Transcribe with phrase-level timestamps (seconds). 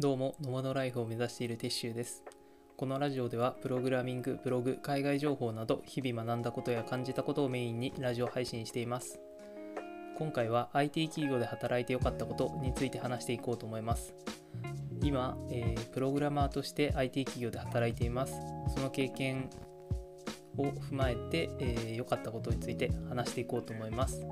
[0.00, 2.24] どうも、ノマドライフを目指しているテッシュです。
[2.78, 9.20] このラジオでは、プログラミング、ブログ、海外情報など、日々学んだことや感じたことをメインにラジオ配信しています。
[10.16, 14.14] 今回は IT 企業で働いてよかったことについて話していこうと思います。
[15.02, 18.40] 今、えープログラマーとして IT 企業で働いています。
[18.74, 19.50] その経験
[20.56, 24.26] を踏まえて、えー良かったことについて話していこうと思います。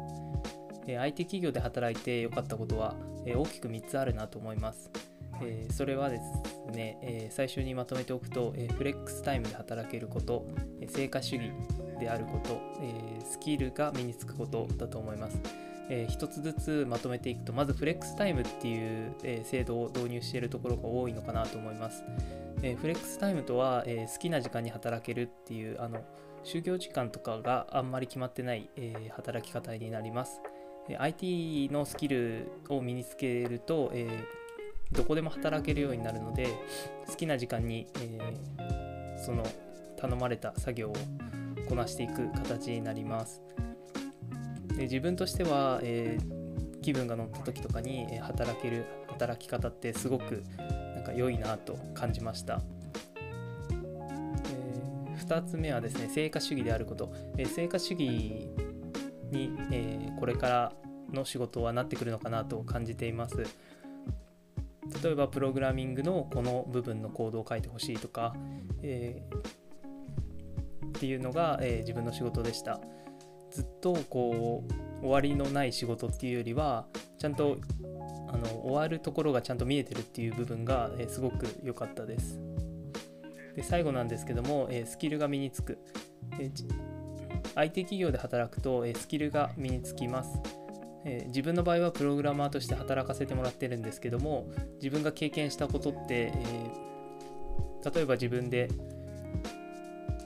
[0.87, 2.96] えー IT 企業で働いて良かったことは、
[3.27, 5.07] えー大きく3つあるなと思います。
[5.43, 10.47] えーそれはですね、えー最初にまとめておくと、えーフレックスタイムで働けること、
[10.80, 11.51] え成果主義
[12.01, 15.41] であること、えスキルが身につくことだと思います。
[15.91, 18.77] えー一つずつまとめていくとまずフレックスタイムってい
[19.09, 22.05] う、えー制度を導入しているところが多いのかなと思います。
[22.62, 26.00] えーフレックスタイムとは、え好きな時間に働けるっていうあの
[26.45, 30.41] 就業時間とかがあんまり決まってない、え働き方になります。
[30.89, 34.09] え IT のスキルを身につけると、え
[34.92, 36.48] どこでも働けるようになるので
[37.06, 39.42] 好きな時間に、えーその
[39.97, 40.92] 頼まれた作業を
[41.69, 43.42] こなしていく形になります。
[44.77, 46.39] で自分としては、えー
[46.81, 50.44] 気分が乗った時とかにえ働ける働き方ってすごく
[50.94, 52.62] なんか良いなと感じました。
[55.19, 60.72] 2つ目はですね成果主義であること、えー成果主義に、えーこれから
[61.12, 63.44] の仕事はなってくるのかなと感じています。
[65.03, 68.34] 例えばプログラミングのこの部分のコードを書いてほしいとか、
[68.83, 69.69] えー
[70.89, 72.81] っていうのが、えー自分の仕事でした。
[73.50, 76.86] ずっとこう終わりのない仕事っていうよりは
[77.19, 77.59] ちゃんと
[78.28, 82.41] あの終わるところがちゃんと見えてるっていう部分が、えーすごく良かったです。
[83.55, 85.78] で最後なんですけども、えスキルが身につく、
[86.39, 86.50] え
[87.55, 90.41] IT 企業で働くと、えスキルが身につきます。
[91.09, 96.89] えー自分の場合はプログラマーとして働かせてもらってるんですけども自分が経験したことって、えー
[97.95, 98.69] 例えば自分で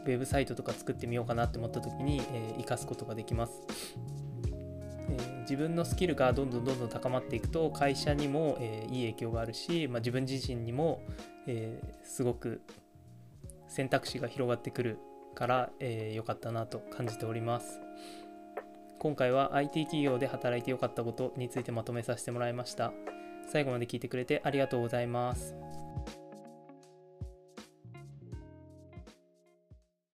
[0.05, 3.53] ウェブサイトとか作ってみようかなって思った時に、え活かすことができます、
[5.11, 11.03] え自分のスキルがどんどんどんどん高まっていくと会社にも、えいい影響があるし、まあ、自分自身にも、
[11.47, 12.63] えすごく
[13.69, 14.99] 選択肢が広がってくる
[15.35, 17.81] から良、えーかったなと感じております。
[19.03, 22.93] 今回は IT 企業で働いてよかったことについてまとめさせてもらいました。
[23.49, 25.57] 最後まで聞いてくれてありがとうございます。